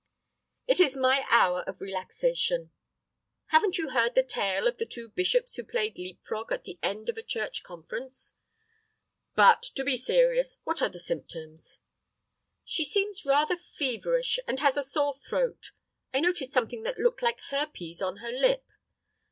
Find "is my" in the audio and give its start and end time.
0.79-1.27